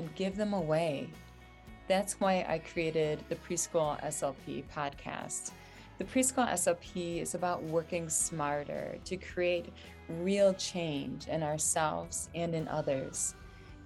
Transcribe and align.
and 0.00 0.14
give 0.14 0.34
them 0.34 0.54
away. 0.54 1.06
That's 1.86 2.18
why 2.20 2.46
I 2.48 2.58
created 2.58 3.22
the 3.28 3.36
Preschool 3.36 4.02
SLP 4.02 4.64
podcast. 4.74 5.50
The 5.98 6.04
Preschool 6.04 6.48
SLP 6.48 7.20
is 7.20 7.34
about 7.34 7.62
working 7.64 8.08
smarter 8.08 8.96
to 9.04 9.18
create 9.18 9.66
real 10.08 10.54
change 10.54 11.28
in 11.28 11.42
ourselves 11.42 12.30
and 12.34 12.54
in 12.54 12.66
others. 12.68 13.34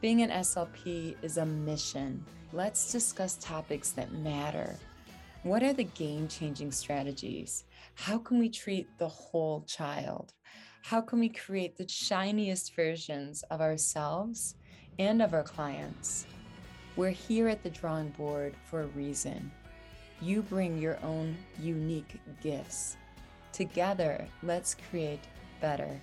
Being 0.01 0.23
an 0.23 0.31
SLP 0.31 1.17
is 1.23 1.39
a 1.39 1.45
mission. 1.45 2.25
Let's 2.53 2.93
discuss 2.93 3.37
topics 3.41 3.91
that 3.93 4.13
matter. 4.13 4.77
What 5.43 5.65
are 5.65 5.73
the 5.73 5.83
game 5.83 6.29
changing 6.29 6.71
strategies? 6.71 7.65
How 7.97 8.19
can 8.19 8.39
we 8.39 8.49
treat 8.49 8.87
the 8.99 9.09
whole 9.09 9.63
child? 9.63 10.33
How 10.83 11.01
can 11.01 11.19
we 11.19 11.29
create 11.29 11.77
the 11.77 11.89
shiniest 11.89 12.77
versions 12.77 13.43
of 13.51 13.61
ourselves 13.61 14.55
and 14.99 15.23
of 15.23 15.35
our 15.35 15.43
clients? 15.43 16.27
We're 16.97 17.11
here 17.11 17.49
at 17.49 17.63
the 17.63 17.71
drawing 17.71 18.11
board 18.11 18.55
for 18.65 18.83
a 18.83 18.87
reason. 18.89 19.51
You 20.21 20.43
bring 20.43 20.79
your 20.79 20.99
own 21.03 21.37
unique 21.59 22.21
gifts. 22.43 22.97
Together, 23.53 24.27
let's 24.43 24.77
create 24.91 25.25
better. 25.61 26.01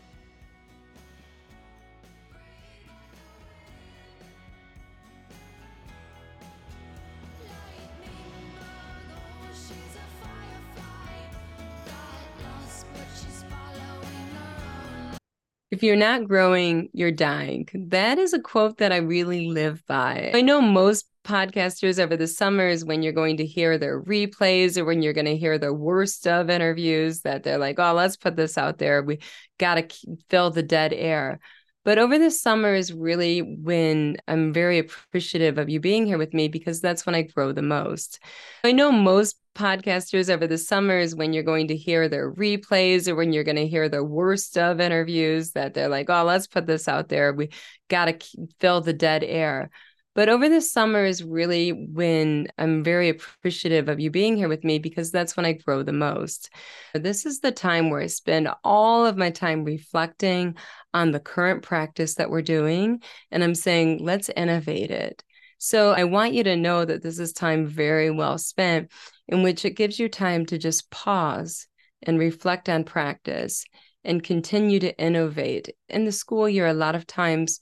If 15.72 15.84
you're 15.84 15.96
not 15.96 16.28
growing, 16.28 16.90
you're 16.92 17.14
dying. 17.14 17.68
That 17.88 18.20
is 18.20 18.34
a 18.34 18.42
quote 18.42 18.80
that 18.80 18.92
I 18.92 18.98
really 18.98 19.48
live 19.48 19.82
by. 19.88 20.32
I 20.34 20.42
know 20.42 20.62
most 20.62 21.08
podcasters 21.24 21.98
over 21.98 22.18
the 22.18 22.28
summers, 22.28 22.84
when 22.84 23.02
you're 23.02 23.14
going 23.14 23.38
to 23.38 23.46
hear 23.46 23.78
their 23.78 24.02
replays 24.02 24.78
or 24.78 24.84
when 24.84 25.02
you're 25.02 25.14
going 25.14 25.28
to 25.28 25.38
hear 25.38 25.58
the 25.58 25.74
worst 25.74 26.28
of 26.28 26.50
interviews, 26.50 27.22
that 27.22 27.44
they're 27.44 27.58
like, 27.58 27.80
oh, 27.80 27.94
let's 27.94 28.18
put 28.18 28.36
this 28.36 28.58
out 28.58 28.80
there. 28.80 29.02
We 29.02 29.20
got 29.60 29.76
to 29.76 30.18
fill 30.30 30.50
the 30.50 30.64
dead 30.64 30.92
air. 30.92 31.40
But 31.84 31.98
over 31.98 32.20
the 32.20 32.30
summer 32.30 32.76
is 32.76 32.94
really 32.94 33.40
when 33.40 34.18
I'm 34.28 34.54
very 34.54 34.78
appreciative 34.78 35.58
of 35.58 35.70
you 35.70 35.80
being 35.80 36.06
here 36.06 36.20
with 36.20 36.34
me 36.34 36.48
because 36.48 36.80
that's 36.80 37.06
when 37.06 37.16
I 37.16 37.24
grow 37.24 37.52
the 37.52 37.64
most. 37.64 38.20
I 38.64 38.72
know 38.72 38.92
most 38.92 39.38
podcasters 39.56 40.30
over 40.30 40.48
the 40.48 40.58
summers 40.58 41.16
when 41.16 41.34
you're 41.34 41.44
going 41.44 41.68
to 41.68 41.76
hear 41.76 42.08
their 42.08 42.32
replays 42.32 43.08
or 43.08 43.16
when 43.16 43.34
you're 43.34 43.44
going 43.44 43.58
to 43.58 43.68
hear 43.68 43.90
the 43.90 44.04
worst 44.04 44.58
of 44.58 44.80
interviews 44.80 45.52
that 45.52 45.74
they're 45.74 45.90
like, 45.90 46.10
oh, 46.10 46.24
let's 46.24 46.48
put 46.48 46.68
this 46.68 46.88
out 46.88 47.10
there. 47.10 47.34
We 47.34 47.50
got 47.90 48.06
to 48.06 48.48
fill 48.60 48.82
the 48.82 48.94
dead 48.94 49.24
air. 49.24 49.72
But 50.14 50.28
over 50.28 50.50
the 50.50 50.60
summer 50.60 51.06
is 51.06 51.24
really 51.24 51.72
when 51.72 52.48
I'm 52.58 52.84
very 52.84 53.08
appreciative 53.08 53.88
of 53.88 54.00
you 54.00 54.12
being 54.12 54.36
here 54.36 54.50
with 54.50 54.64
me 54.64 54.78
because 54.78 55.10
that's 55.10 55.38
when 55.38 55.46
I 55.46 55.54
grow 55.54 55.84
the 55.84 55.94
most. 55.94 56.50
This 56.94 57.26
is 57.26 57.40
the 57.40 57.52
time 57.52 57.90
where 57.90 58.02
I 58.02 58.08
spend 58.08 58.50
all 58.64 59.06
of 59.06 59.16
my 59.16 59.30
time 59.30 59.64
reflecting 59.64 60.58
on 60.94 61.12
the 61.12 61.20
current 61.22 61.64
practice 61.64 62.16
that 62.16 62.30
we're 62.30 62.42
doing. 62.42 63.02
And 63.32 63.42
I'm 63.42 63.56
saying, 63.56 64.04
let's 64.04 64.30
innovate 64.30 64.92
it. 64.92 65.24
So 65.60 65.92
I 65.92 66.04
want 66.06 66.34
you 66.34 66.44
to 66.44 66.58
know 66.58 66.84
that 66.84 67.04
this 67.04 67.20
is 67.20 67.32
time 67.32 67.68
very 67.68 68.10
well 68.10 68.38
spent 68.38 68.92
in 69.28 69.44
which 69.44 69.64
it 69.64 69.78
gives 69.78 69.98
you 69.98 70.10
time 70.10 70.46
to 70.48 70.58
just 70.58 70.90
pause 70.90 71.68
and 72.02 72.20
reflect 72.20 72.68
on 72.68 72.84
practice 72.84 73.64
and 74.04 74.24
continue 74.24 74.80
to 74.80 74.98
innovate. 74.98 75.70
In 75.88 76.06
the 76.06 76.12
school 76.12 76.50
year, 76.50 76.66
a 76.66 76.74
lot 76.74 76.96
of 76.96 77.06
times 77.06 77.60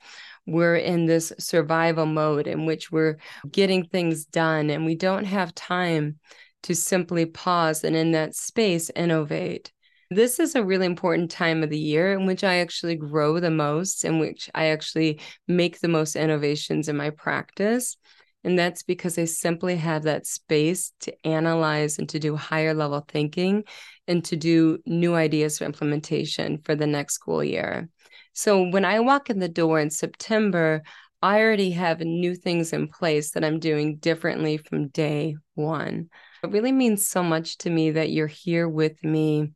we're 0.52 0.76
in 0.76 1.06
this 1.06 1.32
survival 1.40 2.06
mode 2.06 2.48
in 2.48 2.66
which 2.66 2.92
we're 2.92 3.18
getting 3.52 3.86
things 3.86 4.26
done 4.26 4.70
and 4.70 4.86
we 4.86 4.96
don't 4.96 5.26
have 5.26 5.54
time 5.56 6.20
to 6.64 6.76
simply 6.76 7.26
pause 7.26 7.84
and 7.84 7.96
in 7.96 8.12
that 8.12 8.36
space 8.36 8.90
innovate. 8.96 9.72
This 10.12 10.40
is 10.40 10.56
a 10.56 10.64
really 10.64 10.88
important 10.88 11.30
time 11.30 11.62
of 11.62 11.70
the 11.70 11.78
year 11.78 12.14
in 12.14 12.26
which 12.26 12.44
I 12.44 12.56
actually 12.58 12.96
grow 12.96 13.40
the 13.40 13.52
most, 13.52 14.04
in 14.04 14.18
which 14.18 14.50
I 14.56 14.68
actually 14.68 15.20
make 15.48 15.80
the 15.80 15.88
most 15.88 16.16
innovations 16.16 16.90
in 16.90 16.98
my 16.98 17.12
practice. 17.12 17.96
And 18.44 18.58
that's 18.58 18.84
because 18.84 19.18
I 19.18 19.26
simply 19.26 19.76
have 19.76 20.04
that 20.04 20.26
space 20.26 20.94
to 21.02 21.28
analyze 21.28 22.00
and 22.00 22.08
to 22.10 22.20
do 22.20 22.36
higher 22.36 22.74
level 22.74 23.04
thinking 23.08 23.66
and 24.08 24.24
to 24.26 24.38
do 24.38 24.80
new 24.86 25.14
ideas 25.14 25.58
for 25.58 25.66
implementation 25.66 26.60
for 26.64 26.76
the 26.76 26.88
next 26.88 27.16
school 27.16 27.44
year. 27.44 27.90
So 28.34 28.70
when 28.70 28.86
I 28.86 29.02
walk 29.02 29.30
in 29.30 29.40
the 29.40 29.50
door 29.50 29.80
in 29.80 29.90
September, 29.90 30.84
I 31.22 31.42
already 31.42 31.72
have 31.72 32.00
new 32.00 32.34
things 32.34 32.72
in 32.72 32.88
place 32.88 33.32
that 33.32 33.44
I'm 33.44 33.60
doing 33.60 33.98
differently 33.98 34.58
from 34.58 34.88
day 34.88 35.36
one. 35.56 36.10
It 36.44 36.52
really 36.52 36.72
means 36.72 37.08
so 37.08 37.22
much 37.22 37.58
to 37.60 37.70
me 37.70 37.92
that 37.92 38.12
you're 38.12 38.28
here 38.28 38.70
with 38.70 39.04
me 39.04 39.52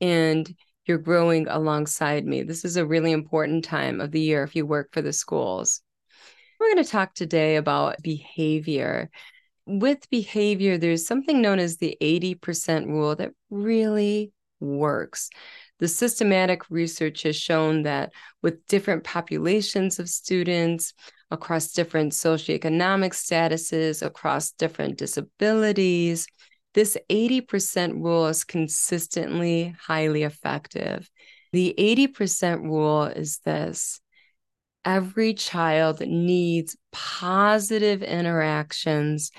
and 0.00 0.54
you're 0.86 0.98
growing 0.98 1.48
alongside 1.48 2.24
me. 2.24 2.42
This 2.42 2.64
is 2.64 2.76
a 2.76 2.86
really 2.86 3.10
important 3.10 3.64
time 3.64 4.00
of 4.00 4.12
the 4.12 4.20
year 4.20 4.44
if 4.44 4.54
you 4.54 4.64
work 4.64 4.90
for 4.92 5.02
the 5.02 5.12
schools. 5.12 5.82
We're 6.60 6.74
going 6.74 6.84
to 6.84 6.90
talk 6.90 7.14
today 7.14 7.56
about 7.56 8.02
behavior. 8.02 9.08
With 9.64 10.10
behavior, 10.10 10.76
there's 10.76 11.06
something 11.06 11.40
known 11.40 11.58
as 11.58 11.78
the 11.78 11.96
80% 12.02 12.86
rule 12.86 13.16
that 13.16 13.30
really 13.48 14.32
works. 14.60 15.30
The 15.78 15.88
systematic 15.88 16.68
research 16.68 17.22
has 17.22 17.34
shown 17.34 17.84
that 17.84 18.12
with 18.42 18.66
different 18.66 19.04
populations 19.04 19.98
of 19.98 20.10
students 20.10 20.92
across 21.30 21.72
different 21.72 22.12
socioeconomic 22.12 23.14
statuses, 23.14 24.04
across 24.04 24.50
different 24.50 24.98
disabilities, 24.98 26.26
this 26.74 26.98
80% 27.08 28.04
rule 28.04 28.26
is 28.26 28.44
consistently 28.44 29.74
highly 29.80 30.24
effective. 30.24 31.08
The 31.52 31.74
80% 31.78 32.64
rule 32.64 33.04
is 33.04 33.38
this 33.46 34.02
every 34.84 35.34
child 35.34 36.00
needs 36.00 36.76
positive 36.92 38.02
interactions 38.02 39.30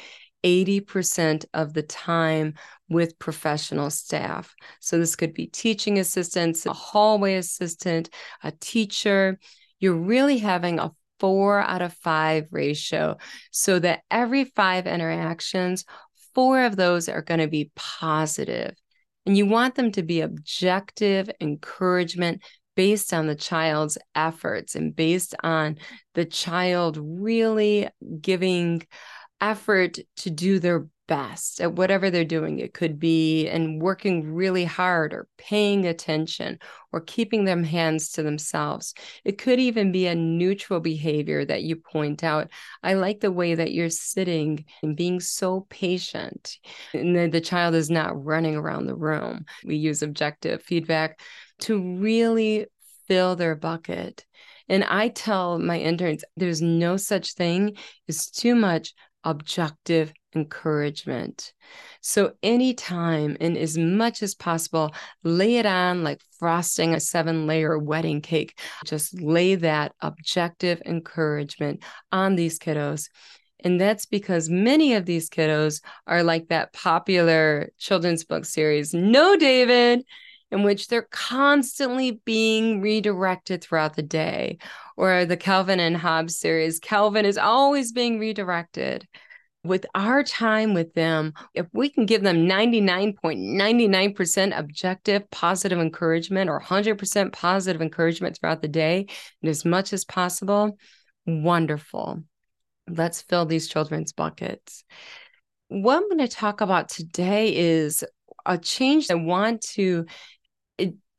80% 0.44 1.46
of 1.53 1.74
the 1.74 1.84
time 1.84 2.56
with 2.90 3.19
professional 3.19 3.90
staff. 3.90 4.53
So 4.79 4.97
this 4.97 5.16
could 5.16 5.34
be 5.34 5.47
teaching 5.47 6.00
assistants, 6.00 6.66
a 6.66 6.74
hallway 6.74 7.35
assistant, 7.35 8.09
a 8.44 8.52
teacher. 8.52 9.40
You're 9.79 9.94
really 9.94 10.40
having 10.40 10.79
a 10.79 10.91
four 11.19 11.62
out 11.62 11.81
of 11.81 11.94
five 11.94 12.47
ratio 12.52 13.18
so 13.52 13.79
that 13.79 14.02
every 14.09 14.46
five 14.46 14.88
interactions, 14.88 15.85
four 16.34 16.63
of 16.63 16.75
those 16.75 17.08
are 17.08 17.22
going 17.22 17.40
to 17.40 17.47
be 17.47 17.72
positive. 17.75 18.73
And 19.25 19.38
you 19.38 19.46
want 19.46 19.75
them 19.75 19.91
to 19.91 20.02
be 20.02 20.22
objective 20.22 21.29
encouragement 21.40 22.41
based 22.75 23.13
on 23.13 23.27
the 23.27 23.35
child's 23.35 23.97
efforts 24.16 24.75
and 24.75 24.96
based 24.96 25.35
on 25.43 25.78
the 26.13 26.25
child 26.25 26.97
really 26.99 27.90
giving 28.22 28.84
effort 29.40 29.97
to 30.17 30.29
do 30.29 30.59
their 30.59 30.87
best 31.11 31.59
at 31.59 31.73
whatever 31.73 32.09
they're 32.09 32.23
doing. 32.23 32.59
It 32.59 32.73
could 32.73 32.97
be 32.97 33.46
and 33.49 33.81
working 33.81 34.34
really 34.34 34.63
hard 34.63 35.13
or 35.13 35.28
paying 35.37 35.85
attention 35.85 36.57
or 36.93 37.01
keeping 37.01 37.43
their 37.43 37.61
hands 37.61 38.13
to 38.13 38.23
themselves. 38.23 38.93
It 39.25 39.37
could 39.37 39.59
even 39.59 39.91
be 39.91 40.07
a 40.07 40.16
neutral 40.16 40.79
behavior 40.79 41.43
that 41.43 41.63
you 41.63 41.75
point 41.75 42.23
out. 42.23 42.49
I 42.81 42.93
like 42.93 43.19
the 43.19 43.29
way 43.29 43.55
that 43.55 43.73
you're 43.73 43.90
sitting 43.90 44.63
and 44.84 44.96
being 44.96 45.19
so 45.19 45.67
patient. 45.69 46.57
And 46.93 47.13
the, 47.13 47.28
the 47.28 47.41
child 47.41 47.75
is 47.75 47.90
not 47.90 48.23
running 48.23 48.55
around 48.55 48.85
the 48.85 48.96
room. 48.96 49.46
We 49.66 49.75
use 49.75 50.01
objective 50.01 50.63
feedback 50.63 51.19
to 51.61 51.97
really 51.97 52.67
fill 53.08 53.35
their 53.35 53.55
bucket. 53.55 54.25
And 54.69 54.84
I 54.84 55.09
tell 55.09 55.59
my 55.59 55.79
interns 55.79 56.23
there's 56.37 56.61
no 56.61 56.97
such 56.97 57.34
thing 57.34 57.75
as 58.08 58.29
too 58.29 58.55
much 58.55 58.93
objective 59.23 60.13
encouragement. 60.34 61.53
So, 62.02 62.34
anytime 62.41 63.37
and 63.40 63.58
as 63.58 63.78
much 63.78 64.23
as 64.23 64.34
possible, 64.34 64.93
lay 65.23 65.58
it 65.58 65.66
on 65.66 66.03
like 66.03 66.22
frosting 66.40 66.93
a 66.93 66.99
seven 66.99 67.47
layer 67.47 67.78
wedding 67.78 68.22
cake. 68.22 68.59
Just 68.85 69.19
lay 69.22 69.55
that 69.55 69.93
objective 70.02 70.81
encouragement 70.85 71.84
on 72.11 72.35
these 72.35 72.58
kiddos. 72.58 73.09
And 73.63 73.79
that's 73.79 74.05
because 74.05 74.49
many 74.49 74.96
of 74.96 75.05
these 75.05 75.29
kiddos 75.29 75.81
are 76.08 76.23
like 76.23 76.47
that 76.47 76.73
popular 76.73 77.69
children's 77.78 78.23
book 78.23 78.46
series, 78.46 78.93
No, 78.93 79.35
David, 79.35 80.03
in 80.51 80.63
which 80.63 80.87
they're 80.87 81.07
constantly 81.11 82.21
being 82.25 82.81
redirected 82.81 83.63
throughout 83.63 83.95
the 83.95 84.03
day, 84.03 84.57
or 84.97 85.25
the 85.25 85.37
Calvin 85.37 85.79
and 85.79 85.95
Hobbes 85.95 86.37
series, 86.37 86.79
Calvin 86.79 87.25
is 87.25 87.37
always 87.37 87.91
being 87.91 88.17
redirected. 88.19 89.07
With 89.63 89.85
our 89.93 90.23
time 90.23 90.73
with 90.73 90.95
them, 90.95 91.33
if 91.53 91.67
we 91.71 91.89
can 91.89 92.07
give 92.07 92.23
them 92.23 92.47
99.99% 92.47 94.57
objective 94.57 95.29
positive 95.29 95.77
encouragement 95.77 96.49
or 96.49 96.59
100% 96.59 97.31
positive 97.31 97.79
encouragement 97.79 98.39
throughout 98.39 98.63
the 98.63 98.67
day, 98.67 99.05
and 99.41 99.49
as 99.49 99.63
much 99.63 99.93
as 99.93 100.03
possible, 100.03 100.79
wonderful. 101.27 102.23
Let's 102.89 103.21
fill 103.21 103.45
these 103.45 103.67
children's 103.67 104.13
buckets. 104.13 104.83
What 105.67 105.97
I'm 105.97 106.09
going 106.09 106.17
to 106.17 106.27
talk 106.27 106.61
about 106.61 106.89
today 106.89 107.55
is 107.55 108.03
a 108.45 108.57
change 108.57 109.11
I 109.11 109.15
want 109.15 109.61
to 109.73 110.05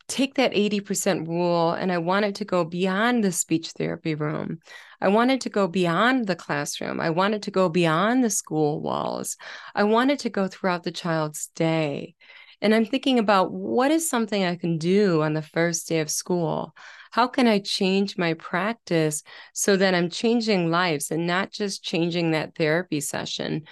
take 0.08 0.34
that 0.34 0.52
80% 0.52 1.26
rule 1.26 1.72
and 1.72 1.92
I 1.92 1.98
wanted 1.98 2.34
to 2.36 2.44
go 2.44 2.64
beyond 2.64 3.22
the 3.22 3.32
speech 3.32 3.70
therapy 3.70 4.14
room. 4.14 4.58
I 5.00 5.08
wanted 5.08 5.40
to 5.42 5.50
go 5.50 5.66
beyond 5.66 6.26
the 6.26 6.36
classroom. 6.36 7.00
I 7.00 7.10
wanted 7.10 7.42
to 7.44 7.50
go 7.50 7.68
beyond 7.68 8.22
the 8.22 8.30
school 8.30 8.80
walls. 8.80 9.36
I 9.74 9.84
wanted 9.84 10.18
to 10.20 10.30
go 10.30 10.48
throughout 10.48 10.84
the 10.84 10.92
child's 10.92 11.48
day. 11.54 12.14
And 12.60 12.74
I'm 12.74 12.86
thinking 12.86 13.18
about 13.18 13.52
what 13.52 13.90
is 13.90 14.08
something 14.08 14.44
I 14.44 14.54
can 14.54 14.78
do 14.78 15.22
on 15.22 15.34
the 15.34 15.42
first 15.42 15.88
day 15.88 15.98
of 15.98 16.10
school? 16.10 16.74
How 17.10 17.26
can 17.26 17.48
I 17.48 17.58
change 17.58 18.16
my 18.16 18.34
practice 18.34 19.24
so 19.52 19.76
that 19.76 19.94
I'm 19.94 20.08
changing 20.08 20.70
lives 20.70 21.10
and 21.10 21.26
not 21.26 21.50
just 21.50 21.82
changing 21.82 22.30
that 22.30 22.54
therapy 22.54 23.00
session? 23.00 23.64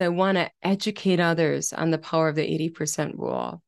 I 0.00 0.08
want 0.08 0.36
to 0.36 0.50
educate 0.62 1.20
others 1.20 1.72
on 1.72 1.90
the 1.90 1.98
power 1.98 2.28
of 2.28 2.34
the 2.34 2.42
80% 2.42 3.16
rule. 3.16 3.62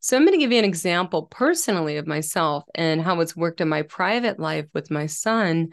So, 0.00 0.16
I'm 0.16 0.24
going 0.24 0.32
to 0.32 0.38
give 0.38 0.52
you 0.52 0.58
an 0.58 0.64
example 0.64 1.24
personally 1.24 1.96
of 1.98 2.06
myself 2.06 2.64
and 2.74 3.02
how 3.02 3.20
it's 3.20 3.36
worked 3.36 3.60
in 3.60 3.68
my 3.68 3.82
private 3.82 4.38
life 4.38 4.66
with 4.72 4.90
my 4.90 5.06
son 5.06 5.72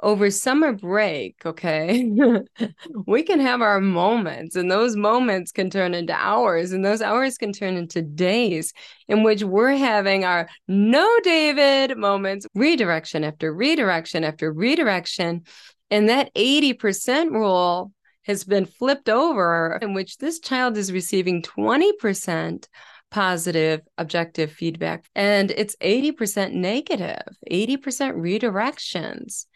over 0.00 0.30
summer 0.30 0.72
break, 0.72 1.44
okay, 1.46 2.08
we 3.06 3.22
can 3.22 3.40
have 3.40 3.62
our 3.62 3.80
moments, 3.80 4.54
and 4.54 4.70
those 4.70 4.96
moments 4.96 5.50
can 5.50 5.70
turn 5.70 5.94
into 5.94 6.12
hours, 6.12 6.72
and 6.72 6.84
those 6.84 7.00
hours 7.00 7.38
can 7.38 7.52
turn 7.52 7.76
into 7.76 8.02
days 8.02 8.72
in 9.08 9.22
which 9.22 9.42
we're 9.42 9.76
having 9.76 10.24
our 10.24 10.48
no 10.68 11.08
David 11.22 11.96
moments, 11.96 12.46
redirection 12.54 13.24
after 13.24 13.52
redirection 13.52 14.24
after 14.24 14.52
redirection. 14.52 15.42
And 15.90 16.08
that 16.08 16.32
80% 16.34 17.30
rule 17.30 17.92
has 18.24 18.44
been 18.44 18.66
flipped 18.66 19.08
over, 19.08 19.78
in 19.80 19.94
which 19.94 20.18
this 20.18 20.38
child 20.38 20.76
is 20.76 20.92
receiving 20.92 21.42
20% 21.42 22.68
positive 23.14 23.80
objective 23.96 24.50
feedback 24.50 25.04
and 25.14 25.52
it's 25.52 25.76
80% 25.76 26.52
negative 26.52 27.22
80% 27.48 27.78
redirections 28.16 29.46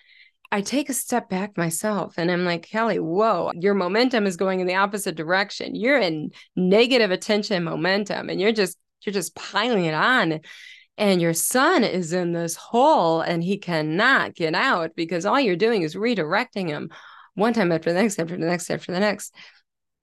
I 0.51 0.63
take 0.63 0.89
a 0.89 0.95
step 0.95 1.29
back 1.29 1.59
myself 1.59 2.15
and 2.17 2.31
I'm 2.31 2.47
like, 2.47 2.63
Kelly, 2.63 2.99
whoa, 2.99 3.53
your 3.55 3.75
momentum 3.75 4.27
is 4.27 4.39
going 4.39 4.61
in 4.61 4.67
the 4.67 4.77
opposite 4.77 5.15
direction. 5.15 5.75
You're 5.75 5.99
in 5.99 6.31
negative 6.57 7.11
attention 7.11 7.65
momentum 7.65 8.31
and 8.31 8.41
you're 8.41 8.53
just 8.53 8.79
you're 9.03 9.13
just 9.13 9.35
piling 9.35 9.85
it 9.85 9.95
on. 9.95 10.41
And 10.97 11.21
your 11.21 11.35
son 11.35 11.85
is 11.85 12.13
in 12.13 12.33
this 12.33 12.57
hole 12.57 13.21
and 13.21 13.45
he 13.45 13.59
cannot 13.59 14.35
get 14.35 14.55
out 14.55 14.97
because 14.97 15.25
all 15.25 15.39
you're 15.39 15.55
doing 15.55 15.83
is 15.83 15.95
redirecting 15.95 16.69
him 16.69 16.91
one 17.35 17.53
time 17.53 17.71
after 17.71 17.93
the 17.93 18.01
next, 18.01 18.19
after 18.19 18.37
the 18.37 18.47
next, 18.47 18.71
after 18.71 18.91
the 18.91 18.99
next. 18.99 19.33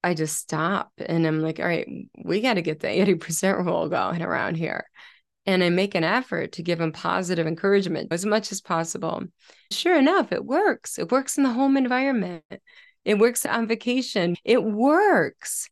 I 0.05 0.13
just 0.13 0.37
stop 0.37 0.91
and 0.97 1.25
I'm 1.25 1.41
like, 1.41 1.59
all 1.59 1.65
right, 1.65 1.87
we 2.23 2.39
got 2.39 2.53
to 2.53 2.61
get 2.61 2.79
the 2.79 2.87
80% 2.87 3.65
rule 3.65 3.89
going 3.89 4.21
around 4.21 4.55
here 4.55 4.85
and 5.47 5.63
I 5.63 5.69
make 5.69 5.95
an 5.95 6.03
effort 6.03 6.53
to 6.53 6.63
give 6.63 6.77
them 6.77 6.91
positive 6.91 7.47
encouragement 7.47 8.11
as 8.11 8.23
much 8.23 8.51
as 8.51 8.61
possible. 8.61 9.23
Sure 9.71 9.97
enough, 9.97 10.31
it 10.31 10.45
works. 10.45 10.99
It 10.99 11.11
works 11.11 11.37
in 11.37 11.43
the 11.43 11.53
home 11.53 11.75
environment. 11.75 12.43
It 13.03 13.17
works 13.17 13.47
on 13.47 13.67
vacation. 13.67 14.35
It 14.43 14.63
works 14.63 15.69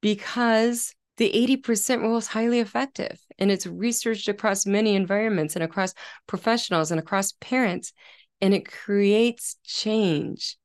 because 0.00 0.94
the 1.18 1.30
80% 1.62 2.00
rule 2.00 2.16
is 2.16 2.26
highly 2.26 2.60
effective 2.60 3.18
and 3.38 3.50
it's 3.50 3.66
researched 3.66 4.28
across 4.28 4.64
many 4.64 4.94
environments 4.94 5.56
and 5.56 5.62
across 5.62 5.92
professionals 6.26 6.90
and 6.90 6.98
across 6.98 7.32
parents. 7.32 7.92
And 8.40 8.54
it 8.54 8.66
creates 8.66 9.56
change 9.62 10.56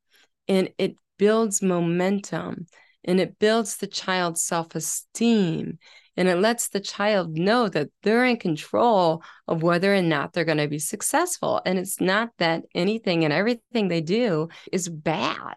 and 0.47 0.69
it 0.77 0.95
builds 1.17 1.61
momentum 1.61 2.65
and 3.03 3.19
it 3.19 3.39
builds 3.39 3.77
the 3.77 3.87
child's 3.87 4.43
self 4.43 4.75
esteem 4.75 5.79
and 6.19 6.27
it 6.27 6.35
lets 6.35 6.67
the 6.67 6.81
child 6.81 7.37
know 7.37 7.69
that 7.69 7.89
they're 8.03 8.25
in 8.25 8.35
control 8.35 9.23
of 9.47 9.63
whether 9.63 9.95
or 9.95 10.01
not 10.01 10.33
they're 10.33 10.43
going 10.43 10.57
to 10.57 10.67
be 10.67 10.77
successful. 10.77 11.61
And 11.65 11.79
it's 11.79 12.01
not 12.01 12.31
that 12.39 12.63
anything 12.75 13.23
and 13.23 13.31
everything 13.31 13.87
they 13.87 14.01
do 14.01 14.49
is 14.69 14.89
bad, 14.89 15.55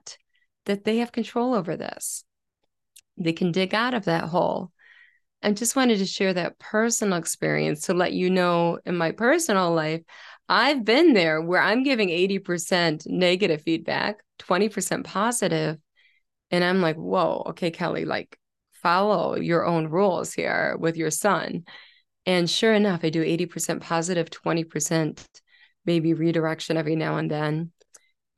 that 0.67 0.85
they 0.85 0.99
have 0.99 1.11
control 1.11 1.55
over 1.55 1.77
this. 1.77 2.25
They 3.19 3.33
can 3.33 3.51
dig 3.51 3.75
out 3.75 3.93
of 3.93 4.05
that 4.05 4.25
hole. 4.25 4.71
I 5.43 5.51
just 5.51 5.75
wanted 5.75 5.99
to 5.99 6.07
share 6.07 6.33
that 6.35 6.61
personal 6.61 7.19
experience 7.19 7.87
to 7.87 7.95
let 7.95 8.13
you 8.13 8.31
know 8.31 8.79
in 8.87 8.97
my 8.97 9.11
personal 9.11 9.75
life, 9.75 10.03
I've 10.49 10.85
been 10.85 11.13
there 11.13 11.43
where 11.43 11.61
I'm 11.61 11.83
giving 11.83 12.11
80% 12.11 13.09
negative 13.09 13.63
feedback, 13.63 14.19
20% 14.39 15.03
positive, 15.03 15.79
And 16.53 16.63
I'm 16.63 16.81
like, 16.81 16.97
whoa, 16.97 17.43
okay, 17.49 17.71
Kelly, 17.71 18.05
like 18.05 18.39
follow 18.83 19.37
your 19.37 19.65
own 19.65 19.89
rules 19.89 20.33
here 20.33 20.77
with 20.79 20.97
your 20.97 21.11
son. 21.11 21.65
And 22.27 22.49
sure 22.49 22.75
enough, 22.75 23.01
I 23.03 23.11
do 23.11 23.25
80% 23.25 23.81
positive, 23.81 24.31
20% 24.31 25.27
maybe 25.85 26.15
redirection 26.15 26.77
every 26.77 26.95
now 26.95 27.17
and 27.17 27.31
then. 27.31 27.73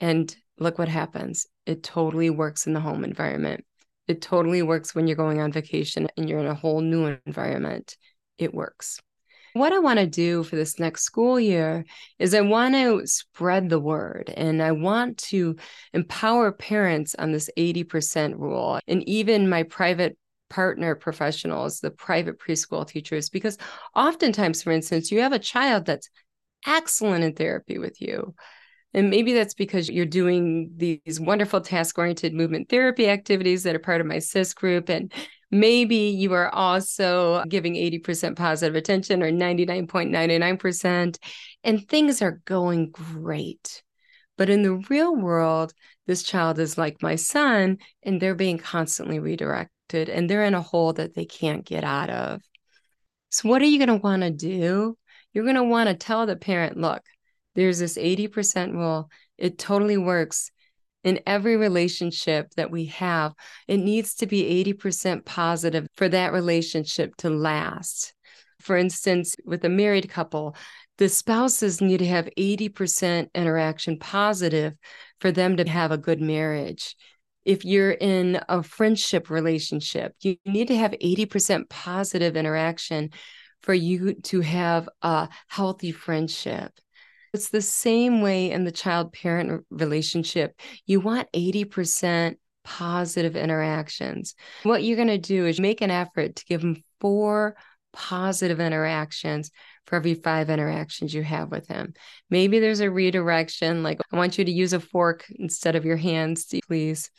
And 0.01 0.35
look 0.59 0.79
what 0.79 0.89
happens. 0.89 1.47
It 1.67 1.83
totally 1.83 2.31
works 2.31 2.67
in 2.67 2.73
the 2.73 2.81
home 2.81 3.05
environment. 3.05 3.65
It 4.07 4.23
totally 4.23 4.63
works 4.63 4.95
when 4.95 5.07
you're 5.07 5.17
going 5.17 5.41
on 5.41 5.53
vacation 5.53 6.09
and 6.17 6.29
you're 6.29 6.39
in 6.39 6.47
a 6.47 6.55
whole 6.55 6.81
new 6.81 7.19
environment. 7.27 7.97
It 8.39 8.55
works. 8.55 9.01
What 9.55 9.73
I 9.73 9.79
want 9.79 10.01
to 10.01 10.07
do 10.07 10.43
for 10.43 10.57
this 10.57 10.81
next 10.81 11.05
school 11.05 11.39
year 11.39 11.85
is 12.19 12.35
I 12.35 12.41
want 12.41 12.75
to 12.75 13.07
spread 13.07 13.69
the 13.69 13.79
word 13.79 14.33
and 14.37 14.61
I 14.61 14.73
want 14.73 15.19
to 15.29 15.55
empower 15.93 16.51
parents 16.51 17.15
on 17.17 17.31
this 17.31 17.49
80% 17.57 18.37
rule. 18.37 18.81
And 18.89 19.09
even 19.09 19.49
my 19.49 19.63
private 19.63 20.19
partner 20.51 20.97
professionals, 20.97 21.79
the 21.79 21.93
private 21.93 22.41
preschool 22.41 22.85
teachers, 22.85 23.31
because 23.31 23.57
oftentimes, 23.95 24.61
for 24.61 24.73
instance, 24.73 25.13
you 25.13 25.21
have 25.21 25.33
a 25.33 25.39
child 25.39 25.87
that's 25.87 26.11
excellent 26.67 27.23
in 27.23 27.35
therapy 27.35 27.79
with 27.79 28.01
you. 28.01 28.35
And 28.93 29.09
maybe 29.09 29.35
that's 29.35 29.55
because 29.55 29.89
you're 29.89 30.05
doing 30.05 30.73
these 30.77 31.21
wonderful 31.21 31.61
task 31.61 31.97
oriented 31.97 32.35
movement 32.35 32.69
therapy 32.69 33.09
activities 33.09 33.63
that 33.63 33.77
are 33.77 33.81
part 33.81 34.01
of 34.01 34.07
my 34.09 34.19
SIS 34.19 34.53
group. 34.53 34.89
And 34.89 35.13
maybe 35.55 35.97
you 35.97 36.33
are 36.35 36.53
also 36.53 37.45
giving 37.49 37.75
80% 37.75 38.37
positive 38.37 38.75
attention 38.75 39.23
or 39.23 39.31
99.99%, 39.31 41.19
and 41.63 41.89
things 41.89 42.21
are 42.23 42.43
going 42.45 42.91
great. 42.91 43.83
But 44.37 44.51
in 44.51 44.63
the 44.63 44.85
real 44.91 45.15
world, 45.15 45.73
this 46.07 46.23
child 46.23 46.59
is 46.59 46.77
like 46.77 47.03
my 47.03 47.15
son, 47.15 47.79
and 48.03 48.21
they're 48.21 48.35
being 48.35 48.59
constantly 48.59 49.21
redirected 49.21 49.71
and 49.93 50.29
they're 50.29 50.45
in 50.45 50.55
a 50.55 50.63
hole 50.63 50.93
that 50.95 51.15
they 51.15 51.25
can't 51.25 51.65
get 51.65 51.85
out 51.85 52.11
of. 52.11 52.41
So, 53.31 53.49
what 53.49 53.63
are 53.63 53.67
you 53.67 53.79
going 53.79 54.01
to 54.01 54.03
want 54.03 54.23
to 54.23 54.31
do? 54.31 54.97
You're 55.33 55.45
going 55.45 55.57
to 55.57 55.65
want 55.65 55.89
to 55.89 55.95
tell 55.95 56.27
the 56.27 56.37
parent, 56.37 56.77
look, 56.77 57.03
there's 57.55 57.79
this 57.79 57.97
80% 57.97 58.73
rule. 58.73 59.11
It 59.39 59.59
totally 59.59 59.99
works 59.99 60.51
in 61.05 61.21
every 61.27 61.57
relationship 61.57 62.51
that 62.57 62.71
we 62.71 62.87
have. 62.87 63.35
It 63.69 63.77
needs 63.77 64.15
to 64.17 64.27
be 64.27 64.65
80% 64.65 65.25
positive 65.25 65.87
for 65.95 66.09
that 66.09 66.33
relationship 66.33 67.15
to 67.19 67.31
last. 67.31 68.15
For 68.61 68.77
instance, 68.77 69.37
with 69.45 69.65
a 69.65 69.69
married 69.69 70.09
couple, 70.09 70.57
the 70.99 71.09
spouses 71.09 71.81
need 71.81 71.99
to 71.99 72.07
have 72.07 72.29
80% 72.39 73.29
interaction 73.35 73.99
positive 73.99 74.75
for 75.21 75.31
them 75.31 75.57
to 75.59 75.69
have 75.69 75.93
a 75.93 75.99
good 75.99 76.21
marriage 76.21 76.97
if 77.45 77.65
you're 77.65 77.93
in 77.93 78.41
a 78.49 78.63
friendship 78.63 79.31
relationship, 79.31 80.15
you 80.21 80.37
need 80.45 80.69
to 80.69 80.77
have 80.77 80.93
80% 80.93 81.69
positive 81.69 82.37
interaction 82.37 83.11
for 83.63 83.75
you 83.75 84.15
to 84.15 84.41
have 84.41 84.89
a 85.03 85.29
healthy 85.49 85.93
friendship. 85.93 86.73
It's 87.35 87.49
the 87.49 87.61
same 87.61 88.21
way 88.21 88.53
in 88.53 88.65
the 88.65 88.71
child 88.71 89.13
parent 89.13 89.67
relationship. 89.69 90.59
You 90.87 91.01
want 91.01 91.29
80% 91.35 92.37
positive 92.63 93.35
interactions. 93.35 94.37
What 94.63 94.85
you're 94.85 94.97
going 94.97 95.09
to 95.09 95.19
do 95.19 95.45
is 95.45 95.59
make 95.59 95.81
an 95.81 95.91
effort 95.91 96.37
to 96.37 96.45
give 96.45 96.61
them 96.61 96.83
four 97.01 97.57
positive 97.93 98.61
interactions 98.61 99.51
for 99.87 99.97
every 99.97 100.15
five 100.15 100.49
interactions 100.49 101.13
you 101.13 101.25
have 101.25 101.51
with 101.51 101.67
him. 101.67 101.95
Maybe 102.31 102.61
there's 102.61 102.79
a 102.79 102.91
redirection, 102.91 103.83
like, 103.83 104.01
I 104.13 104.17
want 104.17 104.39
you 104.39 104.45
to 104.45 104.53
use 104.53 104.73
a 104.73 104.79
fork 104.79 105.27
instead 105.31 105.75
of 105.75 105.85
your 105.85 105.97
hands, 105.97 106.47
please. 106.69 107.11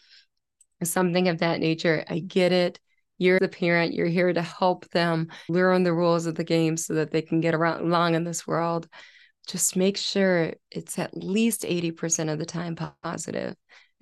Something 0.82 1.28
of 1.28 1.40
that 1.40 1.60
nature. 1.60 2.06
I 2.08 2.20
get 2.20 2.54
it. 2.54 2.80
You're 3.18 3.40
the 3.40 3.50
parent, 3.50 3.94
you're 3.94 4.08
here 4.08 4.32
to 4.32 4.42
help 4.42 4.90
them 4.90 5.28
learn 5.50 5.84
the 5.84 5.94
rules 5.94 6.26
of 6.26 6.36
the 6.36 6.44
game 6.44 6.78
so 6.78 6.96
that 6.96 7.12
they 7.12 7.22
can 7.22 7.42
get 7.42 7.54
around 7.54 7.82
along 7.82 8.16
in 8.16 8.24
this 8.24 8.48
world. 8.48 8.88
Just 9.46 9.76
make 9.76 9.98
sure 9.98 10.54
it's 10.72 10.98
at 11.00 11.16
least 11.16 11.64
80% 11.64 12.30
of 12.32 12.40
the 12.40 12.46
time 12.46 12.76
positive. 13.04 13.56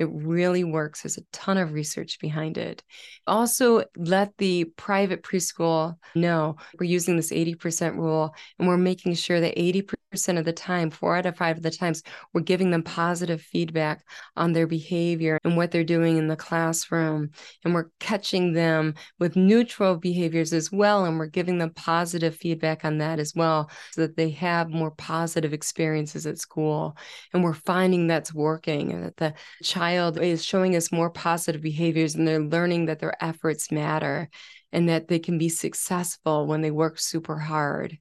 It 0.04 0.10
really 0.12 0.64
works. 0.64 1.02
There's 1.02 1.18
a 1.18 1.24
ton 1.32 1.58
of 1.58 1.74
research 1.74 2.20
behind 2.20 2.58
it. 2.58 2.84
Also, 3.26 3.84
let 3.96 4.38
the 4.38 4.66
private 4.76 5.24
preschool 5.24 5.96
know 6.14 6.58
we're 6.80 6.86
using 6.86 7.16
this 7.16 7.32
80% 7.32 7.96
rule 7.96 8.36
and 8.60 8.68
we're 8.68 8.78
making 8.78 9.14
sure 9.16 9.40
that 9.40 9.56
80% 9.56 10.38
of 10.38 10.46
the 10.46 10.54
time, 10.54 10.90
four 10.90 11.16
out 11.16 11.26
of 11.26 11.38
five 11.38 11.58
of 11.58 11.64
the 11.64 11.72
times, 11.72 12.04
we're 12.34 12.42
giving 12.42 12.70
them 12.70 12.84
positive 12.84 13.42
feedback 13.42 14.06
on 14.36 14.52
their 14.52 14.68
behavior 14.68 15.40
and 15.44 15.56
what 15.56 15.72
they're 15.72 15.84
doing 15.84 16.18
in 16.18 16.28
the 16.28 16.36
classroom. 16.36 17.32
And 17.64 17.74
we're 17.74 17.90
catching 18.00 18.54
them 18.54 18.96
with 19.20 19.36
neutral 19.36 19.96
behaviors 19.96 20.54
as 20.54 20.72
well. 20.72 21.06
And 21.06 21.18
we're 21.18 21.28
giving 21.28 21.58
them 21.58 21.72
positive 21.72 22.36
feedback 22.36 22.84
on 22.84 22.98
that 22.98 23.20
as 23.20 23.34
well 23.36 23.72
so 23.92 24.02
that 24.02 24.18
they 24.18 24.32
have 24.32 24.70
more 24.70 24.92
positive 24.92 25.54
experiences 25.54 26.28
at 26.28 26.38
school. 26.38 26.98
And 27.34 27.44
we're 27.44 27.54
finding 27.54 28.08
that's 28.08 28.34
working 28.34 28.92
and 28.92 29.06
that 29.06 29.18
the 29.18 29.34
child 29.64 29.93
is 29.94 30.44
showing 30.44 30.76
us 30.76 30.92
more 30.92 31.10
positive 31.10 31.62
behaviors 31.62 32.16
and 32.16 32.28
they're 32.28 32.40
learning 32.40 32.86
that 32.86 33.00
their 33.00 33.22
efforts 33.24 33.72
matter 33.72 34.30
and 34.72 34.90
that 34.90 35.08
they 35.08 35.20
can 35.20 35.38
be 35.38 35.50
successful 35.50 36.48
when 36.48 36.62
they 36.62 36.72
work 36.72 37.00
super 37.00 37.38
hard. 37.38 37.98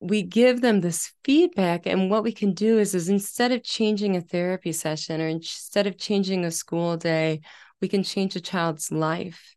We 0.00 0.22
give 0.22 0.60
them 0.60 0.80
this 0.80 1.12
feedback 1.24 1.86
and 1.86 2.10
what 2.10 2.24
we 2.24 2.32
can 2.32 2.52
do 2.52 2.78
is 2.78 2.94
is 2.94 3.08
instead 3.08 3.52
of 3.52 3.62
changing 3.62 4.16
a 4.16 4.20
therapy 4.20 4.72
session 4.72 5.20
or 5.20 5.28
instead 5.28 5.86
of 5.86 5.98
changing 5.98 6.44
a 6.44 6.50
school 6.50 6.96
day 6.96 7.40
we 7.80 7.88
can 7.88 8.02
change 8.02 8.36
a 8.36 8.40
child's 8.40 8.90
life. 8.92 9.54